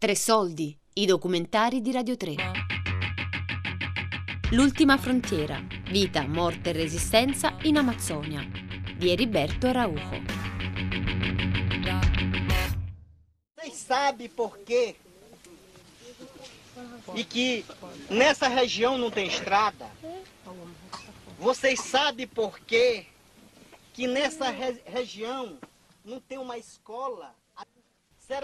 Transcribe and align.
Tre 0.00 0.14
soldi, 0.16 0.74
i 0.94 1.04
documentari 1.04 1.82
di 1.82 1.92
Radio 1.92 2.16
3. 2.16 2.34
L'ultima 4.52 4.96
frontiera, 4.96 5.62
vita, 5.90 6.26
morte 6.26 6.70
e 6.70 6.72
resistenza 6.72 7.58
in 7.64 7.76
Amazzonia, 7.76 8.40
di 8.96 9.10
Heriberto 9.10 9.66
Araujo. 9.66 10.22
Vocês 13.54 13.74
sabem 13.74 14.30
por 14.30 14.56
quê? 14.60 14.96
E 17.14 17.22
que 17.22 17.62
nessa 18.08 18.48
região 18.48 18.96
não 18.96 19.10
tem 19.10 19.26
estrada? 19.26 19.86
Vocês 21.38 21.78
sabem 21.78 22.26
por 22.26 22.58
quê? 22.60 23.04
Que 23.92 24.06
nessa 24.06 24.48
re- 24.48 24.80
região 24.86 25.58
não 26.02 26.18
tem 26.20 26.38
uma 26.38 26.56
escola? 26.56 27.34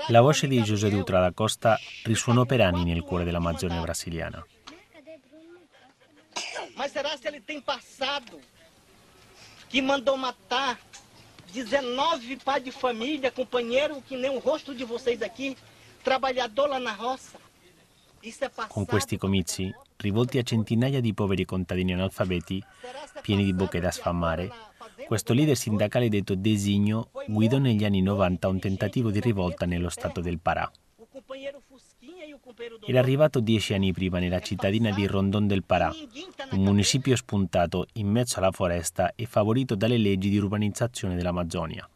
La 0.09 0.21
voce 0.21 0.49
di 0.49 0.61
José 0.63 0.89
Dutra 0.89 1.21
da 1.21 1.33
Costa 1.33 1.79
risuonò 2.05 2.45
per 2.45 2.61
anni 2.61 2.85
nel 2.85 3.03
cuore 3.03 3.25
dell'Amazzonia 3.25 3.81
brasiliana. 3.81 4.45
Mas 6.77 6.93
será 6.93 7.17
se 7.17 7.27
ele 7.29 7.41
tem 7.41 7.61
passado 7.61 8.39
que 9.69 9.81
mandou 9.81 10.17
matar 10.17 10.79
19 11.53 12.37
pais 12.37 12.63
de 12.63 12.71
família, 12.71 13.31
companheiro, 13.31 14.03
que 14.03 14.17
nem 14.17 14.31
o 14.31 14.39
rosto 14.39 14.75
de 14.75 14.85
vocês 14.85 15.23
aqui, 15.23 15.57
trabalhador 16.03 16.69
lá 16.69 16.79
na 16.79 16.93
roça? 16.93 17.39
Con 18.69 18.87
questi 18.87 19.17
comizi, 19.19 19.73
rivolti 19.99 20.39
a 20.39 20.43
centinaia 20.43 21.01
di 21.01 21.15
poveri 21.15 21.45
contadini 21.45 21.93
analfabeti, 21.93 22.61
pieni 23.23 23.45
di 23.45 23.53
bocche 23.53 23.79
da 23.79 23.93
sfamare, 23.93 24.51
questo 25.07 25.35
leader 25.35 25.57
sindacale 25.57 26.09
detto 26.09 26.35
Designo 26.35 27.11
guidò 27.27 27.59
negli 27.59 27.85
anni 27.85 28.01
90 28.01 28.49
un 28.49 28.59
tentativo 28.59 29.11
di 29.11 29.21
rivolta 29.21 29.67
nello 29.67 29.89
stato 29.89 30.21
del 30.21 30.39
Pará. 30.39 30.71
Era 32.87 33.01
arrivato 33.01 33.41
dieci 33.41 33.75
anni 33.75 33.93
prima 33.93 34.19
nella 34.19 34.41
cittadina 34.41 34.91
di 34.91 35.07
Rondon 35.07 35.47
del 35.47 35.65
Pará, 35.65 35.93
un 36.53 36.63
municipio 36.63 37.15
spuntato 37.17 37.87
in 37.95 38.09
mezzo 38.09 38.39
alla 38.39 38.53
foresta 38.53 39.13
e 39.15 39.27
favorito 39.27 39.75
dalle 39.75 39.99
leggi 39.99 40.29
di 40.29 40.39
urbanizzazione 40.39 41.17
dell'Amazzonia. 41.17 41.89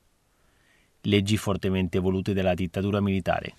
Leggi 1.02 1.36
fortemente 1.36 1.98
volute 1.98 2.34
dalla 2.34 2.54
dittatura 2.54 3.00
militare. 3.00 3.54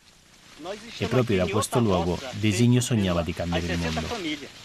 E 1.00 1.08
proprio 1.08 1.38
da 1.38 1.48
questo 1.48 1.80
luogo 1.80 2.20
Designo 2.40 2.82
sognava 2.82 3.24
di 3.24 3.34
cambiare 3.34 3.66
il 3.66 3.80
60 3.80 4.02
mondo. 4.02 4.61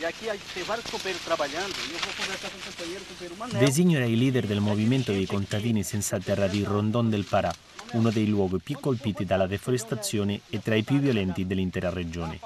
E 0.00 0.04
aqui 0.04 0.26
tem 0.54 0.62
vários 0.62 0.88
companheiros 0.88 1.24
trabalhando 1.24 1.74
eu 1.90 1.98
vou 1.98 2.14
conversar 2.14 2.50
com 2.50 2.58
o 2.58 2.62
companheiro, 2.62 3.04
companheiro 3.04 3.36
Manel. 3.36 3.58
Designo 3.58 3.96
era 3.96 4.06
il 4.06 4.16
leader 4.16 4.46
del 4.46 4.60
movimento 4.60 5.10
dei 5.10 5.26
contadini 5.26 5.82
senza 5.82 6.20
terra 6.20 6.46
di 6.46 6.62
Rondon 6.62 7.10
del 7.10 7.24
Pará, 7.24 7.52
uno 7.94 8.10
dei 8.10 8.28
luoghi 8.28 8.60
più 8.60 8.78
colpiti 8.78 9.24
dalla 9.24 9.48
deforestazione 9.48 10.42
e 10.50 10.62
tra 10.62 10.76
i 10.76 10.84
più 10.84 11.00
violenti 11.00 11.48
dell'intera 11.48 11.90
regione. 11.90 12.38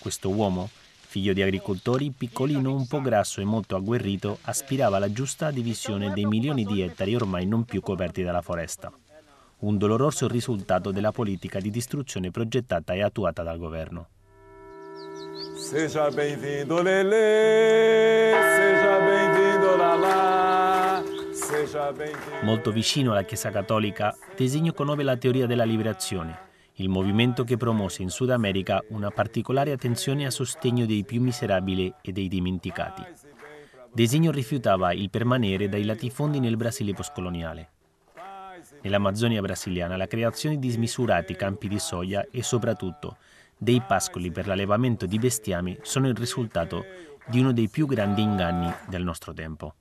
Questo 0.00 0.28
uomo, 0.28 0.68
figlio 1.06 1.32
di 1.32 1.40
agricoltori, 1.40 2.10
piccolino, 2.10 2.74
un 2.74 2.86
po' 2.86 3.00
grasso 3.00 3.40
e 3.40 3.44
molto 3.44 3.74
agguerrito, 3.74 4.40
aspirava 4.42 4.98
alla 4.98 5.10
giusta 5.10 5.50
divisione 5.50 6.12
dei 6.12 6.26
milioni 6.26 6.66
di 6.66 6.82
ettari 6.82 7.14
ormai 7.14 7.46
non 7.46 7.64
più 7.64 7.80
coperti 7.80 8.22
dalla 8.22 8.42
foresta. 8.42 8.92
Un 9.60 9.78
doloroso 9.78 10.28
risultato 10.28 10.90
della 10.90 11.12
politica 11.12 11.58
di 11.58 11.70
distruzione 11.70 12.30
progettata 12.30 12.92
e 12.92 13.02
attuata 13.02 13.42
dal 13.42 13.56
governo. 13.56 14.08
Seja 15.72 16.10
bem-vindo, 16.10 16.82
Lelê, 16.82 18.30
seja 18.56 18.98
bem-vindo, 19.00 19.74
Lalá, 19.74 21.02
seja 21.32 21.90
bem-vindo. 21.90 22.44
Molto 22.44 22.70
vicino 22.70 23.12
alla 23.12 23.22
Chiesa 23.22 23.48
Cattolica, 23.48 24.14
Designo 24.36 24.74
conobbe 24.74 25.02
la 25.02 25.16
teoria 25.16 25.46
della 25.46 25.64
liberazione, 25.64 26.38
il 26.74 26.90
movimento 26.90 27.42
che 27.44 27.56
promosse 27.56 28.02
in 28.02 28.10
Sud 28.10 28.28
America 28.28 28.84
una 28.88 29.10
particolare 29.10 29.72
attenzione 29.72 30.26
a 30.26 30.30
sostegno 30.30 30.84
dei 30.84 31.04
più 31.04 31.22
miserabili 31.22 31.90
e 32.02 32.12
dei 32.12 32.28
dimenticati. 32.28 33.02
Designo 33.94 34.30
rifiutava 34.30 34.92
il 34.92 35.08
permanere 35.08 35.70
dai 35.70 35.84
latifondi 35.84 36.38
nel 36.38 36.58
Brasile 36.58 36.92
postcoloniale. 36.92 37.70
Nell'Amazzonia 38.82 39.40
brasiliana 39.40 39.96
la 39.96 40.06
creazione 40.06 40.58
di 40.58 40.68
smisurati 40.68 41.34
campi 41.34 41.66
di 41.66 41.78
soia 41.78 42.26
e 42.30 42.42
soprattutto 42.42 43.16
dei 43.62 43.80
pascoli 43.80 44.32
per 44.32 44.48
l'allevamento 44.48 45.06
di 45.06 45.18
bestiami 45.18 45.78
sono 45.82 46.08
il 46.08 46.16
risultato 46.16 46.84
di 47.24 47.38
uno 47.38 47.52
dei 47.52 47.68
più 47.68 47.86
grandi 47.86 48.20
inganni 48.20 48.68
del 48.88 49.04
nostro 49.04 49.32
tempo. 49.32 49.76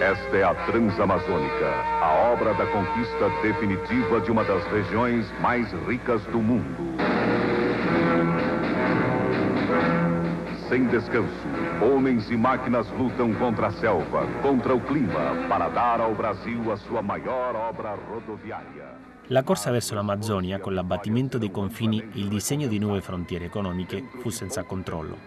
Esta 0.00 0.36
é 0.36 0.42
a 0.42 0.54
Transamazônica, 0.66 1.70
a 2.00 2.32
obra 2.32 2.54
da 2.54 2.66
conquista 2.66 3.28
definitiva 3.42 4.20
de 4.20 4.30
uma 4.30 4.44
das 4.44 4.64
regiões 4.72 5.26
mais 5.40 5.70
ricas 5.86 6.22
do 6.32 6.40
mundo. 6.40 6.96
Sem 10.72 10.86
descanso, 10.86 11.28
homens 11.82 12.30
e 12.30 12.34
máquinas 12.34 12.88
lutam 12.92 13.34
contra 13.34 13.66
a 13.66 13.72
selva, 13.72 14.26
contra 14.40 14.74
o 14.74 14.80
clima, 14.80 15.46
para 15.46 15.68
dar 15.68 16.00
ao 16.00 16.14
Brasil 16.14 16.72
a 16.72 16.78
sua 16.78 17.02
maior 17.02 17.54
obra 17.54 17.94
rodoviária. 17.94 18.96
La 19.26 19.42
corsa 19.42 19.70
verso 19.70 19.94
l'Amazzonia, 19.94 20.60
con 20.60 20.72
l'abbattimento 20.72 21.36
dei 21.36 21.50
confini 21.50 22.00
e 22.00 22.18
il 22.20 22.28
disegno 22.28 22.68
di 22.68 22.78
nuove 22.78 23.02
frontiere 23.02 23.44
economiche, 23.44 24.02
fu 24.20 24.30
senza 24.30 24.62
controllo. 24.62 25.18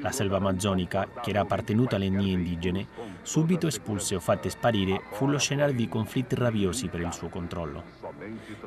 La 0.00 0.10
selva 0.10 0.38
amazzonica, 0.38 1.06
che 1.20 1.30
era 1.30 1.42
appartenuta 1.42 1.96
alle 1.96 2.06
etnie 2.06 2.32
indigene, 2.32 2.86
subito 3.20 3.66
espulse 3.66 4.14
o 4.14 4.20
fatte 4.20 4.48
sparire, 4.48 5.02
fu 5.10 5.26
lo 5.26 5.38
scenario 5.38 5.74
di 5.74 5.86
conflitti 5.86 6.34
raviosi 6.34 6.88
per 6.88 7.00
il 7.00 7.12
suo 7.12 7.28
controllo. 7.28 7.82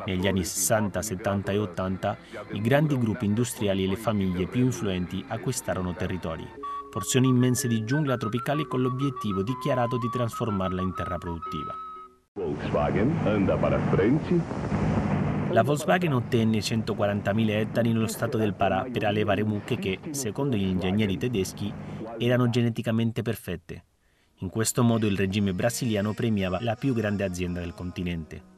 Negli 0.05 0.27
anni 0.27 0.43
60, 0.43 1.01
70 1.01 1.51
e 1.51 1.57
80, 1.57 2.17
i 2.51 2.61
grandi 2.61 2.97
gruppi 2.97 3.25
industriali 3.25 3.83
e 3.83 3.87
le 3.87 3.95
famiglie 3.95 4.47
più 4.47 4.65
influenti 4.65 5.23
acquistarono 5.27 5.93
territori, 5.93 6.47
porzioni 6.89 7.27
immense 7.27 7.67
di 7.67 7.83
giungla 7.83 8.17
tropicale 8.17 8.67
con 8.67 8.81
l'obiettivo 8.81 9.43
dichiarato 9.43 9.97
di 9.97 10.09
trasformarla 10.09 10.81
in 10.81 10.93
terra 10.93 11.17
produttiva. 11.17 11.73
Volkswagen 12.33 13.15
anda 13.23 13.57
para 13.57 13.79
frente, 13.89 14.41
La 15.51 15.63
Volkswagen 15.63 16.13
ottenne 16.13 16.59
140.000 16.59 17.49
ettari 17.49 17.93
nello 17.93 18.07
stato 18.07 18.37
del 18.37 18.53
Pará 18.53 18.85
per 18.91 19.05
allevare 19.05 19.43
mucche 19.43 19.77
che, 19.77 19.99
secondo 20.11 20.57
gli 20.57 20.67
ingegneri 20.67 21.17
tedeschi, 21.17 21.73
erano 22.17 22.49
geneticamente 22.49 23.21
perfette. 23.21 23.85
In 24.39 24.49
questo 24.49 24.83
modo 24.83 25.07
il 25.07 25.17
regime 25.17 25.53
brasiliano 25.53 26.13
premiava 26.13 26.59
la 26.61 26.75
più 26.75 26.93
grande 26.93 27.23
azienda 27.23 27.61
del 27.61 27.73
continente. 27.73 28.56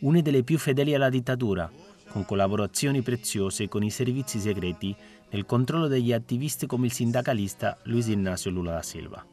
Una 0.00 0.20
delle 0.20 0.44
più 0.44 0.58
fedeli 0.58 0.94
alla 0.94 1.08
dittatura, 1.08 1.68
con 2.10 2.24
collaborazioni 2.24 3.02
preziose 3.02 3.66
con 3.66 3.82
i 3.82 3.90
servizi 3.90 4.38
segreti 4.38 4.94
nel 5.30 5.44
controllo 5.44 5.88
degli 5.88 6.12
attivisti 6.12 6.66
come 6.66 6.86
il 6.86 6.92
sindacalista 6.92 7.76
Luis 7.84 8.06
Ignacio 8.06 8.48
Lula 8.48 8.74
da 8.74 8.82
Silva. 8.82 9.26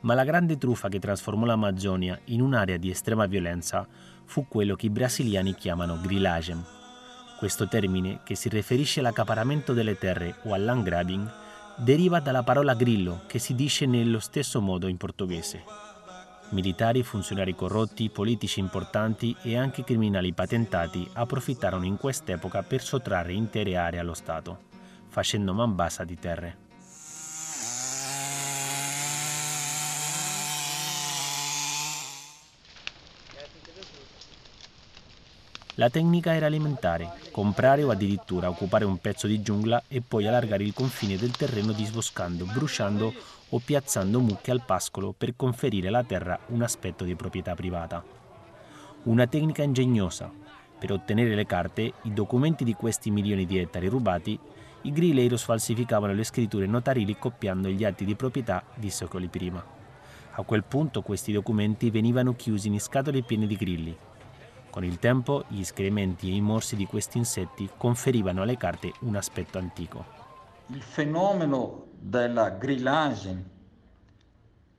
Ma 0.00 0.14
la 0.14 0.24
grande 0.24 0.56
truffa 0.56 0.88
che 0.88 0.98
trasformò 0.98 1.44
l'Amazzonia 1.44 2.18
in 2.26 2.40
un'area 2.40 2.78
di 2.78 2.88
estrema 2.88 3.26
violenza 3.26 3.86
fu 4.24 4.48
quello 4.48 4.76
che 4.76 4.86
i 4.86 4.90
brasiliani 4.90 5.54
chiamano 5.54 6.00
grillagem. 6.00 6.64
Questo 7.38 7.68
termine, 7.68 8.20
che 8.24 8.34
si 8.34 8.48
riferisce 8.48 9.00
all'accaparamento 9.00 9.74
delle 9.74 9.98
terre 9.98 10.36
o 10.44 10.54
al 10.54 10.64
land 10.64 10.84
grabbing, 10.84 11.30
deriva 11.76 12.20
dalla 12.20 12.42
parola 12.42 12.72
grillo, 12.72 13.24
che 13.26 13.38
si 13.38 13.54
dice 13.54 13.84
nello 13.84 14.20
stesso 14.20 14.62
modo 14.62 14.86
in 14.86 14.96
portoghese. 14.96 15.89
Militari, 16.50 17.02
funzionari 17.04 17.54
corrotti, 17.54 18.10
politici 18.10 18.58
importanti 18.58 19.36
e 19.42 19.56
anche 19.56 19.84
criminali 19.84 20.32
patentati 20.32 21.08
approfittarono 21.12 21.84
in 21.84 21.96
quest'epoca 21.96 22.62
per 22.62 22.82
sottrarre 22.82 23.32
intere 23.32 23.76
aree 23.76 24.00
allo 24.00 24.14
Stato, 24.14 24.58
facendo 25.08 25.54
man 25.54 25.76
bassa 25.76 26.04
di 26.04 26.18
terre. 26.18 26.69
La 35.80 35.88
tecnica 35.88 36.34
era 36.34 36.44
alimentare, 36.44 37.10
comprare 37.30 37.82
o 37.82 37.90
addirittura 37.90 38.50
occupare 38.50 38.84
un 38.84 38.98
pezzo 38.98 39.26
di 39.26 39.40
giungla 39.40 39.84
e 39.88 40.02
poi 40.02 40.26
allargare 40.26 40.62
il 40.62 40.74
confine 40.74 41.16
del 41.16 41.30
terreno 41.30 41.72
disboscando, 41.72 42.44
bruciando 42.44 43.10
o 43.48 43.58
piazzando 43.64 44.20
mucche 44.20 44.50
al 44.50 44.62
pascolo 44.62 45.14
per 45.16 45.32
conferire 45.36 45.88
alla 45.88 46.04
terra 46.04 46.38
un 46.48 46.60
aspetto 46.60 47.04
di 47.04 47.14
proprietà 47.14 47.54
privata. 47.54 48.04
Una 49.04 49.26
tecnica 49.26 49.62
ingegnosa. 49.62 50.30
Per 50.78 50.92
ottenere 50.92 51.34
le 51.34 51.46
carte, 51.46 51.94
i 52.02 52.12
documenti 52.12 52.62
di 52.62 52.74
questi 52.74 53.10
milioni 53.10 53.46
di 53.46 53.56
ettari 53.56 53.88
rubati, 53.88 54.38
i 54.82 54.92
grileiros 54.92 55.44
falsificavano 55.44 56.12
le 56.12 56.24
scritture 56.24 56.66
notarili 56.66 57.16
copiando 57.16 57.70
gli 57.70 57.84
atti 57.84 58.04
di 58.04 58.14
proprietà 58.14 58.62
di 58.74 58.90
secoli 58.90 59.28
prima. 59.28 59.64
A 60.32 60.42
quel 60.42 60.62
punto 60.62 61.00
questi 61.00 61.32
documenti 61.32 61.88
venivano 61.88 62.36
chiusi 62.36 62.68
in 62.68 62.78
scatole 62.78 63.22
piene 63.22 63.46
di 63.46 63.56
grilli, 63.56 63.96
con 64.70 64.84
il 64.84 64.98
tempo 64.98 65.44
gli 65.48 65.60
escrementi 65.60 66.30
e 66.30 66.34
i 66.36 66.40
morsi 66.40 66.76
di 66.76 66.86
questi 66.86 67.18
insetti 67.18 67.68
conferivano 67.76 68.42
alle 68.42 68.56
carte 68.56 68.92
un 69.00 69.16
aspetto 69.16 69.58
antico. 69.58 70.04
Il 70.66 70.82
fenomeno 70.82 71.88
della 71.98 72.50
grillagem 72.50 73.44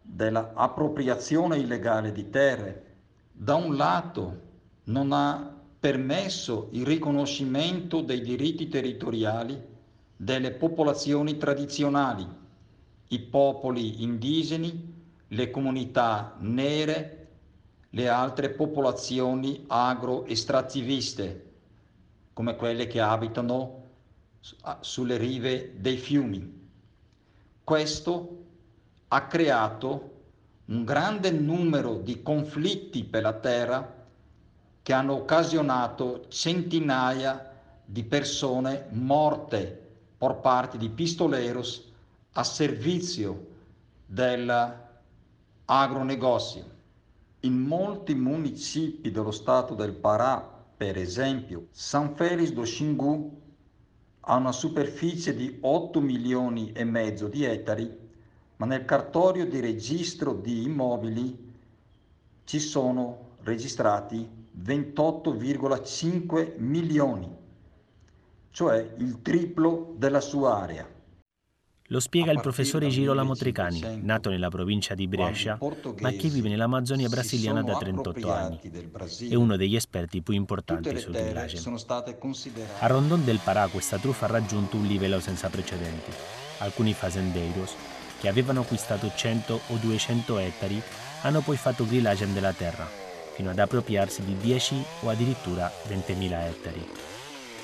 dell'appropriazione 0.02 1.58
illegale 1.58 2.12
di 2.12 2.30
terre, 2.30 2.86
da 3.32 3.56
un 3.56 3.76
lato 3.76 4.42
non 4.86 5.12
ha 5.12 5.56
permesso 5.80 6.70
il 6.72 6.86
riconoscimento 6.86 8.02
dei 8.02 8.22
diritti 8.22 8.68
territoriali 8.68 9.60
delle 10.16 10.52
popolazioni 10.52 11.38
tradizionali, 11.38 12.28
i 13.08 13.20
popoli 13.20 14.04
indigeni, 14.04 14.94
le 15.28 15.50
comunità 15.50 16.36
nere, 16.40 17.21
le 17.92 18.08
altre 18.08 18.50
popolazioni 18.50 19.66
agro-estrattiviste, 19.68 21.50
come 22.34 22.56
quelle 22.56 22.88
che 22.88 23.02
abitano 23.02 23.80
sulle 24.80 25.18
rive 25.18 25.74
dei 25.78 25.98
fiumi. 25.98 26.60
Questo 27.64 28.44
ha 29.10 29.28
creato 29.28 30.10
un 30.66 30.84
grande 30.86 31.32
numero 31.32 31.98
di 31.98 32.22
conflitti 32.22 33.04
per 33.04 33.24
la 33.24 33.34
terra 33.34 34.00
che 34.82 34.94
hanno 34.94 35.14
occasionato 35.14 36.28
centinaia 36.30 37.50
di 37.86 38.04
persone 38.04 38.86
morte 38.92 39.80
por 40.18 40.40
parte 40.40 40.78
di 40.78 40.90
pistoleros 40.90 41.90
a 42.34 42.44
servizio 42.44 43.48
dell'agronegozio. 44.06 46.71
In 47.44 47.58
molti 47.58 48.14
municipi 48.14 49.10
dello 49.10 49.32
stato 49.32 49.74
del 49.74 49.94
Pará, 49.94 50.48
per 50.78 50.96
esempio, 50.96 51.70
San 51.72 52.14
Félix 52.14 52.52
do 52.52 52.62
Xingu 52.62 53.42
ha 54.20 54.36
una 54.36 54.52
superficie 54.52 55.36
di 55.36 55.58
8 55.60 56.00
milioni 56.02 56.72
e 56.72 56.84
mezzo 56.84 57.28
di 57.28 57.44
ettari, 57.44 57.92
ma 58.58 58.68
nel 58.68 58.86
cartorio 58.86 59.48
di 59.48 59.60
registro 59.60 60.36
di 60.36 60.62
immobili 60.66 61.36
ci 62.44 62.60
sono 62.60 63.30
registrati 63.42 64.30
28,5 64.64 66.60
milioni, 66.60 67.28
cioè 68.52 68.94
il 68.98 69.24
triplo 69.24 69.96
della 69.98 70.22
sua 70.22 70.62
area. 70.62 70.88
Lo 71.92 72.00
spiega 72.00 72.32
il 72.32 72.40
professore 72.40 72.88
Girolamo 72.88 73.36
Trecani, 73.36 74.00
nato 74.02 74.30
nella 74.30 74.48
provincia 74.48 74.96
di 74.96 75.10
Brescia, 75.10 75.58
ma 76.00 76.12
che 76.12 76.30
vive 76.30 76.48
nell'Amazzonia 76.48 77.10
brasiliana 77.10 77.62
da 77.64 77.76
38 77.76 78.32
anni. 78.32 78.60
È 79.30 79.36
uno 79.36 79.58
degli 79.58 79.76
esperti 79.76 80.22
più 80.22 80.34
importanti 80.34 80.98
sul 80.98 81.12
village. 81.12 81.62
A 82.80 82.88
Rondon 82.88 83.26
del 83.26 83.42
Pará 83.44 83.68
questa 83.68 83.98
truffa 83.98 84.26
ha 84.26 84.30
raggiunto 84.30 84.78
un 84.78 84.86
livello 84.86 85.20
senza 85.20 85.50
precedenti. 85.50 86.12
Alcuni 86.60 86.94
fazendeiros, 86.94 87.74
che 88.22 88.30
avevano 88.30 88.62
acquistato 88.62 89.12
100 89.14 89.60
o 89.68 89.76
200 89.76 90.38
ettari, 90.38 90.82
hanno 91.24 91.42
poi 91.42 91.58
fatto 91.58 91.86
grillage 91.86 92.32
della 92.32 92.54
terra, 92.54 92.88
fino 93.34 93.50
ad 93.50 93.60
appropriarsi 93.60 94.24
di 94.24 94.38
10 94.38 94.82
o 95.02 95.10
addirittura 95.10 95.70
20.000 95.90 96.46
ettari. 96.46 97.11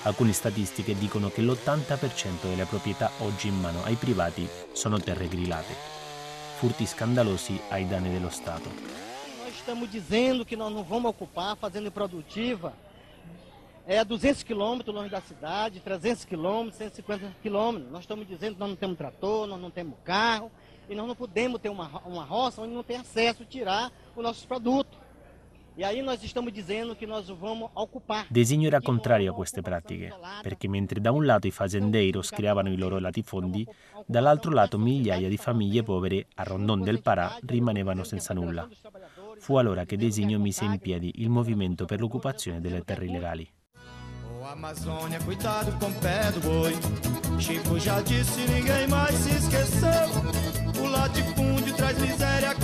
Alcune 0.08 0.32
statistiche 0.32 0.98
dicono 0.98 1.28
che 1.30 1.42
l'80% 1.42 2.44
delle 2.44 2.64
proprietà 2.64 3.12
oggi 3.20 3.50
in 3.50 3.60
mano 3.60 3.84
ai 3.84 3.96
privati 3.96 4.48
sono 4.72 5.02
terre 5.02 5.28
grillate. 5.28 5.74
Furti 6.60 6.86
scandalosi 6.86 7.60
ai 7.68 7.86
danni 7.86 8.10
dello 8.10 8.30
Stato. 8.30 8.70
Nós 9.44 9.54
estamos 9.54 9.90
dizendo 9.90 10.46
que 10.46 10.56
nós 10.56 10.72
não 10.72 10.86
vamos 10.86 11.12
ocupar 11.12 11.58
fazenda 11.58 11.92
produtiva 11.92 12.72
é 13.86 14.00
a 14.00 14.06
200 14.06 14.44
quilômetros 14.44 14.96
longe 14.96 15.10
da 15.10 15.20
cidade, 15.20 15.82
300 15.82 16.24
quilômetros, 16.24 16.78
150 16.78 17.36
quilômetros. 17.42 17.92
Nós 17.92 18.04
estamos 18.04 18.26
dizendo 18.26 18.54
que 18.54 18.60
nós 18.62 18.70
não 18.70 18.78
temos 18.78 18.98
trator, 18.98 19.46
nós 19.46 19.60
não 19.60 19.70
temos 19.70 19.98
carro, 20.06 20.50
e 20.90 20.96
nós 20.96 21.06
não 21.06 21.16
podemos 21.16 21.60
ter 21.60 21.68
uma, 21.68 22.02
uma 22.06 22.24
roça 22.24 22.62
onde 22.62 22.74
não 22.74 22.84
tem 22.84 22.96
acesso 22.96 23.44
tirar 23.44 23.92
os 24.16 24.24
nossos 24.24 24.46
produtos. 24.46 24.97
Designo 28.30 28.66
era 28.66 28.82
contrario 28.82 29.32
a 29.32 29.36
queste 29.36 29.62
pratiche, 29.62 30.12
perché 30.42 30.68
mentre 30.68 31.00
da 31.00 31.12
un 31.12 31.24
lato 31.24 31.46
i 31.46 31.52
fazendeiros 31.52 32.32
creavano 32.32 32.72
i 32.72 32.78
loro 32.78 32.98
latifondi, 32.98 33.64
dall'altro 34.08 34.52
lato 34.52 34.80
migliaia 34.80 35.30
di 35.30 35.38
famiglie 35.38 35.84
povere 35.84 36.26
a 36.36 36.44
Rondon 36.44 36.82
del 36.82 37.04
Pará 37.04 37.38
rimanevano 37.46 38.04
senza 38.04 38.34
nulla. 38.34 38.68
Fu 39.38 39.58
allora 39.58 39.86
che 39.86 39.98
Designo 39.98 40.40
mise 40.40 40.66
in 40.66 40.80
piedi 40.80 41.12
il 41.18 41.30
movimento 41.30 41.86
per 41.86 42.00
l'occupazione 42.00 42.60
delle 42.60 42.84
terre 42.84 43.06
illegali. 43.06 43.48
Amazônia, 44.50 45.20
cuidado 45.26 45.78
com 45.78 45.88
o 45.88 45.94
pé 46.00 46.32
do 46.32 46.40
boi. 46.40 46.74
Chico 47.38 47.78
já 47.78 48.00
disse, 48.02 48.40
ninguém 48.48 48.88
mais 48.88 49.14
se 49.14 49.30
esqueceu. 49.32 50.08
O 50.82 50.88
latifúndio 50.88 51.76
traz 51.76 51.98
miséria, 52.00 52.56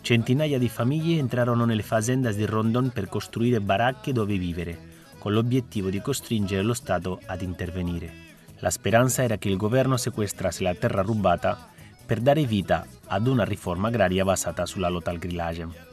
Centinaia 0.00 0.58
di 0.58 0.68
famiglie 0.68 1.18
entrarono 1.18 1.64
nelle 1.64 1.82
fazendas 1.82 2.34
di 2.34 2.44
Rondon 2.44 2.90
per 2.90 3.08
costruire 3.08 3.60
baracche 3.60 4.12
dove 4.12 4.36
vivere, 4.36 4.78
con 5.18 5.32
l'obiettivo 5.32 5.88
di 5.90 6.00
costringere 6.00 6.62
lo 6.62 6.74
Stato 6.74 7.20
ad 7.26 7.42
intervenire. 7.42 8.10
La 8.58 8.70
speranza 8.70 9.22
era 9.22 9.38
che 9.38 9.48
il 9.48 9.56
governo 9.56 9.96
sequestrasse 9.96 10.62
la 10.62 10.74
terra 10.74 11.02
rubata 11.02 11.68
per 12.04 12.20
dare 12.20 12.44
vita 12.44 12.84
ad 13.06 13.26
una 13.26 13.44
riforma 13.44 13.88
agraria 13.88 14.24
basata 14.24 14.66
sulla 14.66 14.88
lotta 14.88 15.10
al 15.10 15.18
grillage. 15.18 15.90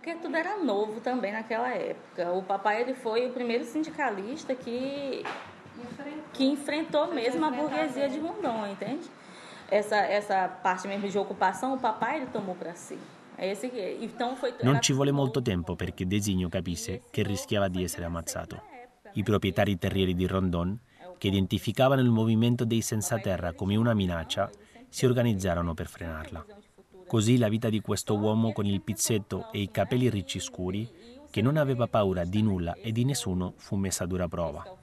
porque 0.00 0.14
tudo 0.14 0.36
era 0.36 0.56
novo 0.56 1.00
também 1.00 1.30
naquela 1.30 1.74
época. 1.74 2.32
O 2.32 2.42
papai 2.42 2.80
ele 2.80 2.94
foi 2.94 3.28
o 3.28 3.32
primeiro 3.32 3.64
sindicalista 3.64 4.54
que 4.54 5.22
que 6.32 6.44
enfrentou 6.44 7.12
mesmo 7.12 7.44
a 7.44 7.50
burguesia 7.50 8.08
de 8.08 8.18
Rondon, 8.18 8.66
entende? 8.66 9.08
Essa 9.70 9.96
essa 9.96 10.48
parte 10.48 10.88
mesmo 10.88 11.08
de 11.08 11.18
ocupação, 11.18 11.74
o 11.74 11.78
papai 11.78 12.16
ele 12.16 12.26
tomou 12.26 12.54
para 12.54 12.74
si. 12.74 12.98
Esse, 13.38 13.70
então 14.02 14.36
foi, 14.36 14.52
non 14.62 14.80
ci 14.82 14.92
vuole 14.92 15.12
molto 15.12 15.40
tempo 15.40 15.74
perché 15.74 16.06
Designo 16.06 16.50
capisse 16.50 17.02
che 17.10 17.22
rischiava 17.22 17.68
di 17.68 17.82
essere 17.82 18.04
ammazzato. 18.04 18.60
I 19.14 19.22
proprietari 19.22 19.78
terrieri 19.78 20.14
di 20.14 20.26
Rondon, 20.26 20.78
che 21.16 21.28
identificavano 21.28 22.02
il 22.02 22.10
movimento 22.10 22.64
dei 22.64 22.82
senza 22.82 23.18
terra 23.18 23.52
come 23.54 23.76
una 23.76 23.94
minaccia, 23.94 24.50
si 24.88 25.06
organizzarono 25.06 25.72
per 25.72 25.88
frenarla. 25.88 26.44
Così 27.06 27.38
la 27.38 27.48
vita 27.48 27.68
di 27.70 27.80
questo 27.80 28.16
uomo 28.16 28.52
con 28.52 28.66
il 28.66 28.82
pizzetto 28.82 29.50
e 29.52 29.60
i 29.60 29.70
capelli 29.70 30.10
ricci 30.10 30.38
scuri, 30.38 30.88
che 31.30 31.42
non 31.42 31.56
aveva 31.56 31.86
paura 31.86 32.24
di 32.24 32.42
nulla 32.42 32.74
e 32.74 32.92
di 32.92 33.04
nessuno, 33.04 33.54
fu 33.56 33.76
messa 33.76 34.04
a 34.04 34.06
dura 34.06 34.28
prova. 34.28 34.79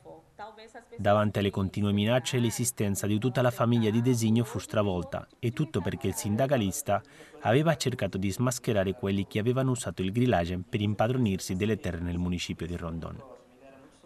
Davanti 0.97 1.39
alle 1.39 1.49
continue 1.49 1.91
minacce 1.91 2.39
l'esistenza 2.39 3.05
di 3.05 3.19
tutta 3.19 3.41
la 3.41 3.51
famiglia 3.51 3.89
di 3.89 4.01
Designo 4.01 4.43
fu 4.43 4.57
stravolta 4.59 5.27
e 5.39 5.51
tutto 5.51 5.81
perché 5.81 6.07
il 6.07 6.15
sindacalista 6.15 7.01
aveva 7.41 7.75
cercato 7.75 8.17
di 8.17 8.31
smascherare 8.31 8.93
quelli 8.93 9.27
che 9.27 9.39
avevano 9.39 9.71
usato 9.71 10.01
il 10.01 10.11
grillage 10.11 10.59
per 10.67 10.81
impadronirsi 10.81 11.55
delle 11.55 11.77
terre 11.77 11.99
nel 11.99 12.17
municipio 12.17 12.65
di 12.65 12.75
Rondon. 12.75 13.23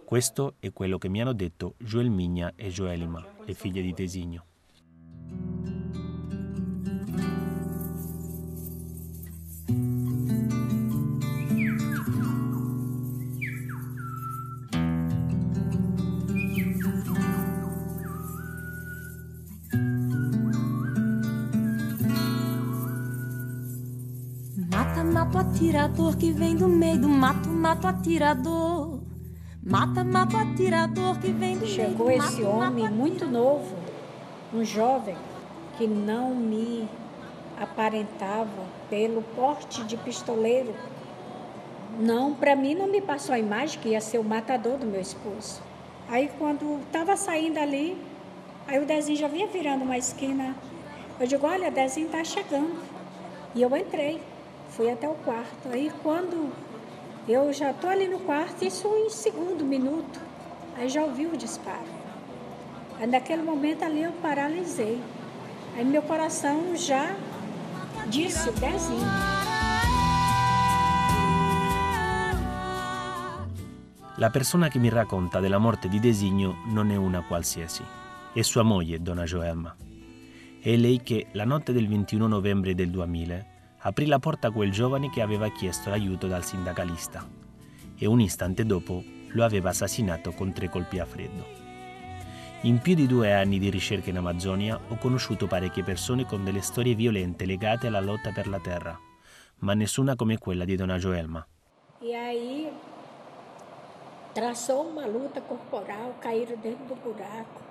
Questo 0.03 0.55
è 0.59 0.73
quello 0.73 0.97
che 0.97 1.07
mi 1.07 1.21
hanno 1.21 1.33
detto 1.33 1.75
Joel 1.77 2.09
Migna 2.09 2.51
e 2.55 2.69
Joelima, 2.69 3.25
le 3.45 3.53
figlie 3.53 3.81
di 3.81 3.93
Designo. 3.93 4.50
Atirador 25.41 26.15
que 26.17 26.31
vem 26.31 26.55
do 26.55 26.67
meio 26.67 26.99
do 26.99 27.09
mato, 27.09 27.49
mato 27.49 27.87
atirador. 27.87 28.99
Mata, 29.63 30.03
mata 30.03 30.37
atirador 30.39 31.19
que 31.19 31.31
vem 31.31 31.57
do 31.57 31.65
Chegou 31.65 32.07
meio 32.07 32.19
do 32.19 32.23
mato, 32.23 32.33
esse 32.33 32.43
homem 32.43 32.83
mato, 32.83 32.95
muito 32.95 33.25
novo, 33.25 33.75
um 34.53 34.63
jovem 34.63 35.15
que 35.77 35.87
não 35.87 36.35
me 36.35 36.87
aparentava 37.59 38.65
pelo 38.89 39.23
porte 39.35 39.83
de 39.83 39.97
pistoleiro. 39.97 40.73
Não, 41.99 42.33
para 42.33 42.55
mim 42.55 42.75
não 42.75 42.87
me 42.87 43.01
passou 43.01 43.33
a 43.33 43.39
imagem 43.39 43.79
que 43.79 43.89
ia 43.89 44.01
ser 44.01 44.19
o 44.19 44.23
matador 44.23 44.77
do 44.77 44.85
meu 44.85 45.01
esposo. 45.01 45.61
Aí 46.07 46.29
quando 46.37 46.79
estava 46.85 47.15
saindo 47.17 47.57
ali, 47.57 47.97
aí 48.67 48.79
o 48.79 48.85
Dezinho 48.85 49.17
já 49.17 49.27
vinha 49.27 49.47
virando 49.47 49.83
uma 49.83 49.97
esquina. 49.97 50.55
Eu 51.19 51.25
digo, 51.25 51.47
olha, 51.47 51.69
o 51.69 51.71
Dezinho 51.71 52.05
está 52.07 52.23
chegando. 52.23 52.79
E 53.53 53.61
eu 53.61 53.75
entrei 53.75 54.21
fui 54.71 54.89
até 54.89 55.07
o 55.07 55.13
quarto. 55.13 55.69
Aí 55.69 55.91
quando 56.01 56.51
eu 57.27 57.53
já 57.53 57.71
estou 57.71 57.89
ali 57.89 58.07
no 58.07 58.19
quarto, 58.19 58.65
isso 58.65 58.87
em 59.05 59.09
segundo 59.09 59.63
minuto, 59.63 60.19
aí 60.75 60.89
já 60.89 61.03
ouvi 61.03 61.27
o 61.27 61.37
disparo. 61.37 61.91
Aí 62.99 63.07
naquele 63.07 63.43
momento 63.43 63.83
ali 63.83 64.03
eu 64.03 64.11
paralisei. 64.13 64.99
Aí 65.75 65.85
meu 65.85 66.01
coração 66.01 66.75
já 66.75 67.15
disse 68.07 68.49
o 68.49 68.53
dezinho. 68.53 69.31
La 74.17 74.29
persona 74.29 74.67
che 74.67 74.77
mi 74.77 74.89
racconta 74.89 75.39
della 75.39 75.57
morte 75.57 75.89
di 75.89 75.99
Designo 75.99 76.57
non 76.67 76.91
è 76.91 76.95
una 76.95 77.23
qualsiasi, 77.23 77.81
è 78.33 78.41
sua 78.43 78.61
moglie, 78.61 79.01
donna 79.01 79.23
Joelma. 79.23 79.75
È 80.61 80.75
lei 80.75 81.01
che, 81.01 81.27
la 81.31 81.43
notte 81.43 81.73
del 81.73 81.87
21 81.87 82.27
novembre 82.27 82.75
del 82.75 82.91
2000, 82.91 83.50
aprì 83.81 84.05
la 84.05 84.19
porta 84.19 84.47
a 84.47 84.51
quel 84.51 84.71
giovane 84.71 85.09
che 85.09 85.21
aveva 85.21 85.49
chiesto 85.49 85.89
l'aiuto 85.89 86.27
dal 86.27 86.43
sindacalista 86.43 87.27
e 87.97 88.05
un 88.07 88.19
istante 88.19 88.65
dopo 88.65 89.03
lo 89.33 89.43
aveva 89.43 89.69
assassinato 89.69 90.31
con 90.31 90.51
tre 90.53 90.69
colpi 90.69 90.99
a 90.99 91.05
freddo. 91.05 91.59
In 92.61 92.79
più 92.79 92.93
di 92.93 93.07
due 93.07 93.33
anni 93.33 93.57
di 93.57 93.69
ricerca 93.69 94.09
in 94.09 94.17
Amazzonia 94.17 94.79
ho 94.87 94.95
conosciuto 94.97 95.47
parecchie 95.47 95.83
persone 95.83 96.25
con 96.25 96.43
delle 96.43 96.61
storie 96.61 96.93
violente 96.93 97.45
legate 97.45 97.87
alla 97.87 98.01
lotta 98.01 98.31
per 98.31 98.47
la 98.47 98.59
terra, 98.59 98.99
ma 99.59 99.73
nessuna 99.73 100.15
come 100.15 100.37
quella 100.37 100.65
di 100.65 100.75
Donna 100.75 100.97
Joelma. 100.97 101.45
E 102.01 102.13
aí 102.15 102.71
traçou 104.33 104.89
uma 104.89 105.05
luta 105.05 105.41
corporal, 105.41 106.15
caíram 106.19 106.57
dentro 106.57 106.85
do 106.85 106.95
buraco. 106.95 107.61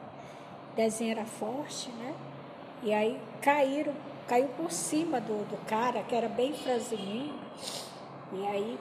Desenho 0.76 1.12
era 1.12 1.24
forte, 1.24 1.90
né? 1.90 2.14
E 2.82 2.94
aí 2.94 3.18
caíram, 3.40 3.92
caiu 4.30 4.46
por 4.56 4.70
cima 4.70 5.20
do, 5.20 5.44
do 5.50 5.56
cara, 5.66 6.04
que 6.04 6.14
era 6.14 6.28
bem 6.28 6.52
franzininho. 6.52 7.34
E 8.32 8.46
aí 8.46 8.78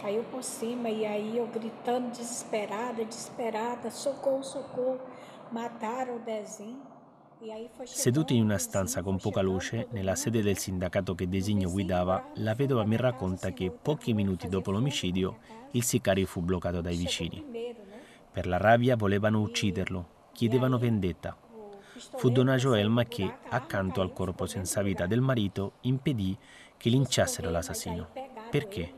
caiu 0.00 0.24
por 0.24 0.42
cima, 0.42 0.88
e 0.88 1.04
aí 1.04 1.36
eu 1.36 1.46
gritando 1.48 2.10
desesperada, 2.12 3.04
desesperada, 3.04 3.90
socorro, 3.90 4.42
socorro, 4.42 5.00
mataram 5.52 6.16
o 6.16 6.18
desenho. 6.20 6.96
Seduti 7.84 8.34
in 8.34 8.44
una 8.44 8.56
stanza 8.56 9.02
con 9.02 9.18
poca 9.18 9.42
luce, 9.42 9.88
nella 9.90 10.14
sede 10.14 10.40
del 10.40 10.56
sindacato 10.56 11.14
che 11.14 11.28
Designo 11.28 11.70
guidava, 11.70 12.30
la 12.36 12.54
vedova 12.54 12.86
mi 12.86 12.96
racconta 12.96 13.52
che 13.52 13.70
pochi 13.70 14.14
minuti 14.14 14.48
dopo 14.48 14.70
l'omicidio 14.70 15.36
il 15.72 15.84
sicario 15.84 16.24
fu 16.24 16.40
bloccato 16.40 16.80
dai 16.80 16.96
vicini. 16.96 17.44
Per 18.32 18.46
la 18.46 18.56
rabbia 18.56 18.96
volevano 18.96 19.42
ucciderlo, 19.42 20.06
chiedevano 20.32 20.78
vendetta. 20.78 21.36
Fu 22.16 22.30
Donna 22.30 22.56
Joelma 22.56 23.04
che, 23.04 23.38
accanto 23.48 24.00
al 24.00 24.12
corpo 24.12 24.46
senza 24.46 24.82
vita 24.82 25.06
del 25.06 25.20
marito, 25.20 25.74
impedì 25.82 26.36
che 26.76 26.90
linciassero 26.90 27.50
l'assassino. 27.50 28.08
Perché? 28.50 28.92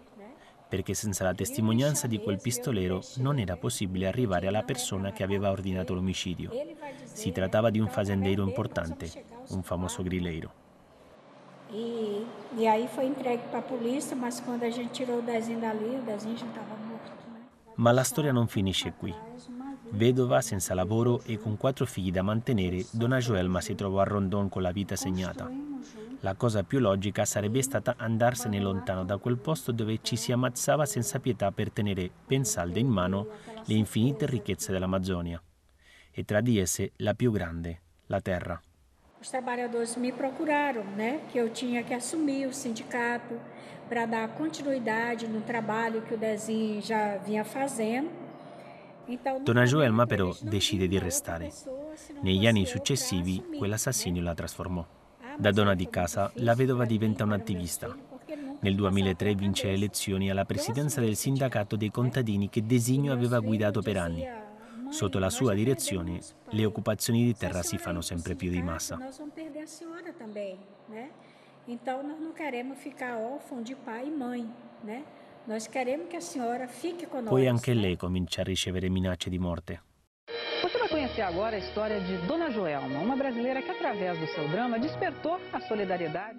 Perché 0.69 0.95
senza 0.95 1.25
la 1.25 1.35
testimonianza 1.35 2.07
di 2.07 2.19
quel 2.19 2.41
pistolero 2.41 3.03
non 3.17 3.39
era 3.39 3.57
possibile 3.57 4.07
arrivare 4.07 4.49
alla 4.49 4.63
persona 4.63 5.13
che 5.13 5.23
aveva 5.23 5.51
ordinato 5.51 5.95
l'omicidio. 5.95 6.51
Si 7.05 7.33
trattava 7.33 7.71
di 7.71 7.79
un 7.79 7.89
fazendeiro 7.89 8.43
importante, 8.43 9.25
un 9.51 9.63
famoso 9.63 10.03
grileiro. 10.03 10.67
E, 11.71 12.25
e 12.57 12.67
aí 12.67 12.89
foi 12.89 13.07
entregue 13.07 13.45
para 13.51 13.59
a 13.59 13.63
polícia, 13.63 14.17
mas 14.17 14.41
quando 14.41 14.63
a 14.63 14.71
gente 14.71 14.91
tirou 14.91 15.19
o 15.19 15.23
desenho 15.23 15.61
dali, 15.61 15.97
o 15.97 16.03
desenho 16.03 16.37
já 16.37 16.47
estava 16.47 16.75
morto. 16.77 17.13
Ma 17.77 17.93
la 17.93 18.03
storia 18.05 18.33
non 18.33 18.49
finisce 18.49 18.93
qui. 18.93 19.15
Vedova, 19.91 20.41
senza 20.41 20.75
lavoro 20.75 21.23
e 21.25 21.39
con 21.39 21.57
quattro 21.57 21.87
figli 21.87 22.11
da 22.11 22.23
mantenere, 22.23 22.85
Donna 22.91 23.19
Joelma 23.19 23.61
si 23.61 23.75
trovò 23.75 24.01
a 24.01 24.05
Rondon 24.05 24.49
con 24.49 24.63
la 24.63 24.71
vita 24.71 24.97
segnata. 24.97 25.51
La 26.21 26.35
cosa 26.35 26.63
più 26.63 26.79
logica 26.79 27.25
sarebbe 27.25 27.63
stata 27.63 27.95
andarsene 27.97 28.61
lontano 28.61 29.05
da 29.05 29.19
quel 29.19 29.39
posto 29.39 29.73
dove 29.73 30.01
ci 30.03 30.17
si 30.17 30.33
ammazzava 30.33 30.85
senza 30.85 31.21
pietà 31.21 31.53
per 31.53 31.71
tenere 31.71 32.11
ben 32.27 32.45
salde 32.45 32.81
in 32.81 32.89
mano 32.89 33.29
le 33.65 33.75
infinite 33.75 34.27
ricchezze 34.27 34.73
dell'Amazzonia. 34.73 35.41
E 36.11 36.25
tra 36.25 36.41
di 36.41 36.59
esse 36.59 36.93
la 36.97 37.15
più 37.15 37.31
grande, 37.31 37.81
la 38.07 38.21
terra. 38.21 38.61
Os 39.21 39.31
trabalhadores 39.31 39.97
me 39.97 40.13
procuraram, 40.13 40.85
né, 40.97 41.23
que 41.33 41.39
eu 41.39 41.49
tinha 41.51 41.83
que 41.83 41.93
assumir 41.93 42.47
o 42.47 42.53
sindicato 42.53 43.35
para 43.89 44.07
dar 44.07 44.29
continuidade 44.29 45.27
no 45.27 45.41
trabalho 45.41 46.03
que 46.03 46.15
o 46.15 46.19
Dezinho 46.19 46.81
já 46.81 47.17
vinha 47.17 47.45
fazendo. 47.45 48.28
Donna 49.43 49.65
Joelma 49.65 50.05
però 50.05 50.35
decide 50.43 50.87
di 50.87 50.99
restare. 50.99 51.51
Negli 52.21 52.47
anni 52.47 52.67
successivi 52.67 53.43
quell'assassinio 53.57 54.23
la 54.23 54.35
trasformò. 54.35 54.85
Da 55.39 55.51
donna 55.51 55.75
di 55.75 55.89
casa 55.89 56.31
la 56.35 56.55
vedova 56.55 56.85
diventa 56.85 57.25
un'attivista. 57.25 57.97
Nel 58.61 58.75
2003 58.75 59.35
vince 59.35 59.69
le 59.69 59.75
elezioni 59.75 60.31
alla 60.31 60.45
presidenza 60.45 61.01
del 61.01 61.17
sindacato 61.17 61.77
dei 61.77 61.91
contadini 61.91 62.51
che 62.51 62.67
Designo 62.67 63.13
aveva 63.13 63.39
guidato 63.39 63.81
per 63.81 63.97
anni. 63.97 64.27
Sotto 64.91 65.19
la 65.19 65.31
sua 65.31 65.55
direzione 65.55 66.21
le 66.51 66.65
occupazioni 66.65 67.25
di 67.25 67.35
terra 67.35 67.63
si 67.63 67.79
fanno 67.79 68.01
sempre 68.01 68.35
più 68.35 68.51
di 68.51 68.63
massa. 68.63 68.99
Então 71.69 72.03
nós 72.03 72.19
não 72.19 72.33
queremos 72.33 72.79
ficar 72.79 73.19
órfãos 73.19 73.63
de 73.63 73.75
pai 73.75 74.07
e 74.07 74.11
mãe, 74.11 74.49
né? 74.83 75.05
Nós 75.49 75.67
queremos 75.67 76.09
que 76.11 76.17
a 76.19 76.21
senhora 76.21 76.69
fique 76.69 77.07
conosco. 77.07 77.31
Poi 77.31 77.49
anche 77.49 77.73
lei 77.73 77.97
comincia 77.97 78.43
a 78.43 78.45
ricevere 78.45 78.91
minacce 78.91 79.31
di 79.31 79.39
morte. 79.39 79.81
Você 80.63 80.79
vai 80.79 80.89
conhecer 80.89 81.23
agora 81.23 81.57
a 81.57 81.59
história 81.59 81.99
de 82.01 82.19
Dona 82.27 82.51
Joelma, 82.51 82.99
uma 82.99 83.17
brasileira 83.17 83.63
que, 83.63 83.71
através 83.71 84.19
do 84.19 84.27
seu 84.27 84.47
drama, 84.49 84.79
despertou 84.79 85.41
a 85.51 85.61
solidariedade. 85.61 86.39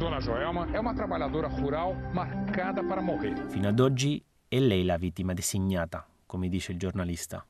Dona 0.00 0.18
Joelma 0.18 0.66
é 0.74 0.80
uma 0.80 0.94
trabalhadora 0.94 1.46
rural 1.46 1.94
marcada 2.12 2.82
para 2.82 3.00
morrer. 3.00 3.36
Fino 3.50 3.68
ad 3.68 3.78
oggi 3.78 4.20
è 4.48 4.58
lei 4.58 4.84
la 4.84 4.96
vittima 4.96 5.32
designata, 5.32 6.04
come 6.26 6.48
dice 6.48 6.72
il 6.72 6.78
giornalista. 6.78 7.46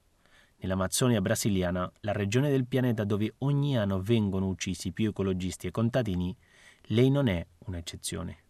Nell'Amazzonia 0.59 1.23
brasiliana, 1.23 1.91
la 2.01 2.13
regione 2.13 2.51
del 2.51 2.67
pianeta 2.67 3.05
dove 3.05 3.33
ogni 3.39 3.79
anno 3.79 4.03
vengono 4.03 4.49
uccisi 4.49 4.93
più 4.93 5.09
ecologisti 5.09 5.67
e 5.67 5.71
contadini, 5.71 6.37
lei 6.89 7.09
non 7.09 7.29
è 7.29 7.43
un'eccezione. 7.65 8.45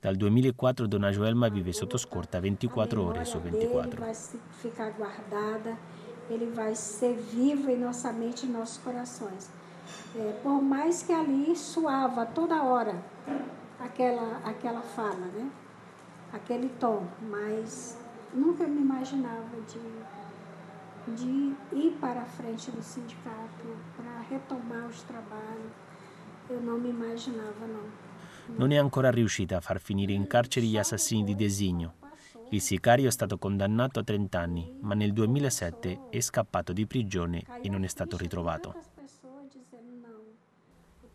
Dal 0.00 0.14
2004 0.14 0.86
Donna 0.86 1.10
Joelma 1.10 1.50
vive 1.50 1.72
sotto 1.72 1.98
scorta 1.98 2.38
24 2.40 3.02
ore 3.02 3.24
su 3.24 3.40
24. 3.40 4.00
vai 4.00 4.14
ficar 4.14 4.90
guardada, 4.90 5.76
ele 6.30 6.46
vai 6.46 6.76
ser 6.76 7.14
vivo 7.16 7.68
em 7.68 7.76
nossa 7.76 8.12
mente 8.12 8.46
e 8.46 8.48
nossos 8.48 8.78
corações. 8.78 9.50
É, 10.14 10.38
por 10.40 10.62
mais 10.62 11.02
que 11.02 11.12
ali 11.12 11.56
suava 11.56 12.24
toda 12.24 12.62
hora 12.62 12.94
aquela, 13.80 14.38
aquela 14.44 14.82
fala, 14.82 15.26
né? 15.34 15.50
aquele 16.32 16.68
tom, 16.78 17.04
mas 17.28 17.98
nunca 18.32 18.68
me 18.68 18.80
imaginava 18.80 19.56
de, 19.66 21.12
de 21.16 21.56
ir 21.72 21.98
para 22.00 22.22
a 22.22 22.26
frente 22.26 22.70
do 22.70 22.82
sindicato 22.84 23.66
para 23.96 24.20
retomar 24.30 24.86
os 24.86 25.02
trabalhos. 25.02 25.72
Eu 26.48 26.60
não 26.60 26.78
me 26.78 26.88
imaginava, 26.90 27.66
não. 27.66 28.07
Non 28.56 28.72
è 28.72 28.76
ancora 28.76 29.10
riuscita 29.10 29.56
a 29.56 29.60
far 29.60 29.80
finire 29.80 30.12
in 30.12 30.26
carcere 30.26 30.66
gli 30.66 30.76
assassini 30.76 31.24
di 31.24 31.34
Designo. 31.34 31.94
Il 32.50 32.60
sicario 32.60 33.08
è 33.08 33.10
stato 33.10 33.38
condannato 33.38 34.00
a 34.00 34.02
30 34.02 34.40
anni, 34.40 34.72
ma 34.80 34.94
nel 34.94 35.12
2007 35.12 36.08
è 36.10 36.20
scappato 36.20 36.72
di 36.72 36.86
prigione 36.86 37.44
e 37.62 37.68
non 37.68 37.84
è 37.84 37.88
stato 37.88 38.16
ritrovato. 38.16 38.74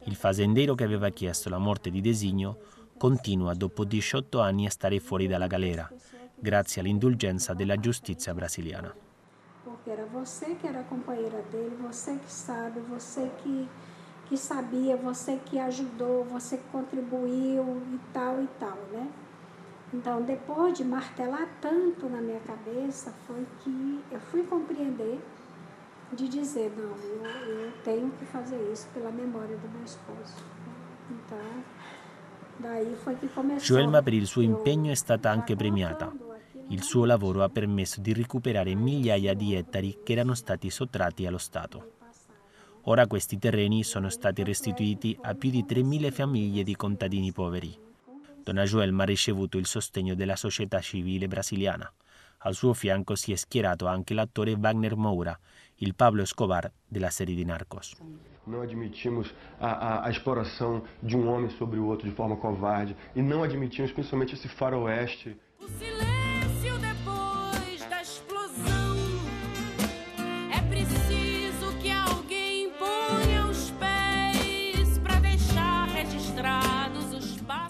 Il 0.06 0.16
fazendeiro 0.16 0.76
che 0.76 0.84
aveva 0.84 1.10
chiesto 1.10 1.50
la 1.50 1.58
morte 1.58 1.90
di 1.90 2.02
Designo 2.02 2.58
continua 2.98 3.54
dopo 3.54 3.84
18 3.84 4.40
anni 4.40 4.66
a 4.66 4.70
stare 4.70 5.00
fuori 5.00 5.28
dalla 5.28 5.48
galera, 5.48 5.90
grazie 6.36 6.82
all'indulgenza 6.82 7.54
della 7.54 7.78
giustizia 7.78 8.34
brasiliana. 8.34 8.94
Porque 9.64 9.92
era 9.92 10.06
você 10.06 10.56
que 10.56 10.68
era 10.68 10.84
companheira 10.84 11.42
dele, 11.50 11.76
você 11.82 12.18
que 12.18 12.30
sabe, 12.30 12.82
você 12.82 13.30
que, 13.42 13.68
que 14.28 14.38
sabia, 14.38 14.96
você 14.96 15.40
que 15.46 15.60
ajudou, 15.60 16.24
você 16.26 16.58
que 16.58 16.64
contribuiu 16.72 17.82
e 17.92 18.00
tal 18.14 18.42
e 18.42 18.48
tal, 18.60 18.78
né? 18.92 19.08
Então, 19.94 20.24
depois 20.24 20.76
de 20.76 20.84
martelar 20.84 21.48
tanto 21.62 22.10
na 22.10 22.20
minha 22.20 22.40
cabeça, 22.40 23.14
foi 23.28 23.46
que 23.60 24.04
eu 24.12 24.20
fui 24.20 24.44
compreender 24.44 25.20
de 26.14 26.28
dizer, 26.28 26.72
não, 26.76 26.96
eu, 26.96 27.66
eu 27.66 27.72
tenho 27.84 28.10
que 28.12 28.26
fazer 28.26 28.60
isso 28.72 28.88
pela 28.94 29.12
memória 29.12 29.56
do 29.58 29.70
meu 29.70 29.84
esposo. 29.84 30.44
Então, 31.12 31.64
daí 32.60 32.96
foi 33.04 33.16
que 33.16 33.28
começou. 33.28 33.78
Joelma 33.78 34.02
per 34.02 34.14
il 34.14 34.26
suo 34.26 34.42
impegno 34.42 34.92
è 34.92 34.96
stata 34.96 35.30
anche 35.30 35.56
premiata. 35.56 36.12
Il 36.70 36.82
suo 36.82 37.06
lavoro 37.06 37.44
ha 37.44 37.50
permesso 37.50 38.02
di 38.02 38.14
recuperare 38.14 38.74
migliaia 38.74 39.36
di 39.36 39.54
ettari 39.54 40.00
che 40.04 40.14
erano 40.14 40.34
stati 40.34 40.70
sottratti 40.70 41.26
allo 41.28 41.38
Stato. 41.38 42.03
Ora 42.86 43.08
questi 43.08 43.38
terreni 43.38 43.84
sono 43.84 44.10
stati 44.10 44.44
restituiti 44.44 45.18
a 45.22 45.36
più 45.36 45.50
di 45.50 45.64
3.000 45.64 46.12
famiglie 46.12 46.64
di 46.64 46.76
contadini 46.76 47.32
poveri. 47.32 47.74
Donna 48.44 48.64
Joelma 48.64 49.04
ha 49.04 49.06
ricevuto 49.06 49.58
il 49.58 49.66
sostegno 49.66 50.16
della 50.16 50.36
società 50.36 50.82
civile 50.82 51.28
brasiliana. 51.28 51.90
Al 52.40 52.54
suo 52.56 52.74
fianco 52.74 53.16
si 53.16 53.32
è 53.32 53.38
schierato 53.38 53.88
anche 53.88 54.14
l'attore 54.14 54.52
Wagner 54.60 54.98
Moura, 54.98 55.38
il 55.76 55.96
Pablo 55.96 56.24
Escobar 56.24 56.70
della 56.86 57.10
serie 57.10 57.36
di 57.36 57.46
Narcos. 57.46 57.96
Não 58.46 58.62
admitimos 58.62 59.34
a, 59.58 59.72
a, 59.72 60.06
a, 60.06 60.10
exploração 60.10 60.84
de 61.02 61.16
um 61.16 61.30
homem 61.30 61.50
sobre 61.52 61.80
o 61.80 61.86
outro 61.86 62.10
de 62.10 62.14
forma 62.14 62.36
covarde. 62.36 62.94
E 63.16 63.22
não 63.22 63.42
admitimos 63.42 63.94
principalmente 63.94 64.34
esse 64.34 64.50
faroeste. 64.50 65.38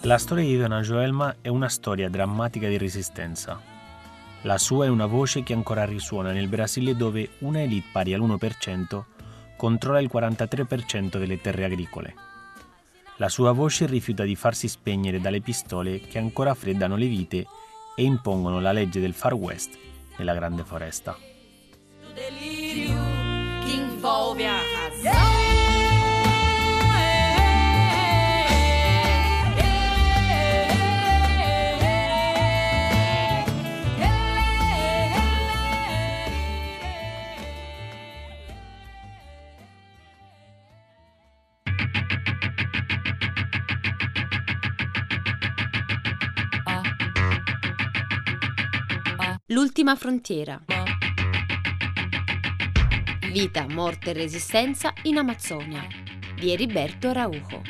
La 0.06 0.18
storia 0.18 0.44
di 0.44 0.58
Donna 0.58 0.82
Joelma 0.82 1.38
è 1.40 1.48
una 1.48 1.70
storia 1.70 2.10
drammatica 2.10 2.68
di 2.68 2.78
resistenza. 2.78 3.58
La 4.42 4.58
sua 4.58 4.84
è 4.84 4.90
una 4.90 5.06
voce 5.06 5.44
che 5.44 5.54
ancora 5.54 5.86
risuona 5.86 6.34
nel 6.34 6.50
Brasile 6.50 6.94
dove 6.94 7.30
una 7.40 7.62
elite 7.62 7.88
pari 7.90 8.14
all'1% 8.14 9.04
controlla 9.56 10.02
il 10.02 10.10
43% 10.14 11.18
delle 11.18 11.40
terre 11.40 11.64
agricole. 11.64 12.14
La 13.16 13.30
sua 13.30 13.54
voce 13.54 13.86
rifiuta 13.86 14.26
di 14.26 14.36
farsi 14.36 14.68
spegnere 14.68 15.22
dalle 15.22 15.40
pistole 15.40 16.02
che 16.02 16.18
ancora 16.18 16.54
freddano 16.54 16.98
le 16.98 17.08
vite 17.08 17.48
e 17.96 18.04
impongono 18.04 18.60
la 18.60 18.74
legge 18.74 19.00
del 19.00 19.14
Far 19.14 19.36
West 19.36 19.78
nella 20.18 20.34
grande 20.34 20.66
foresta. 20.66 21.18
Delírio 22.14 22.94
que 23.62 23.72
envolve 23.72 24.46
a 24.46 24.83
L'ultima 49.54 49.96
frontiera. 49.96 50.60
Vita, 53.32 53.68
morte 53.70 54.10
e 54.10 54.14
resistenza 54.14 54.92
in 55.04 55.18
Amazzonia 55.18 55.86
di 56.36 56.52
Eriberto 56.52 57.10
Araujo. 57.10 57.62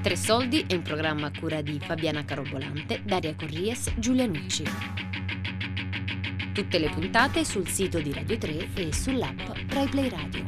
Tre 0.00 0.14
soldi 0.16 0.64
è 0.68 0.74
un 0.74 0.82
programma 0.82 1.26
a 1.26 1.32
cura 1.36 1.60
di 1.60 1.80
Fabiana 1.80 2.24
Carobolante, 2.24 3.02
Daria 3.02 3.34
Corries, 3.34 3.94
Giulia 3.96 4.26
Nucci. 4.26 4.62
Tutte 6.52 6.78
le 6.78 6.88
puntate 6.88 7.44
sul 7.44 7.66
sito 7.66 7.98
di 7.98 8.12
Radio 8.12 8.38
3 8.38 8.74
e 8.74 8.92
sull'app 8.92 9.40
RaiPlay 9.70 10.08
Radio. 10.08 10.43